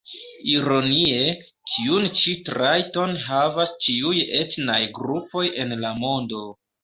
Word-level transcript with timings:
Ironie, 0.51 1.27
tiun 1.73 2.07
ĉi 2.21 2.31
trajton 2.47 3.13
havas 3.27 3.75
ĉiuj 3.87 4.15
etnaj 4.41 4.79
grupoj 4.99 5.47
en 5.65 5.77
la 5.85 5.93
mondo. 6.01 6.41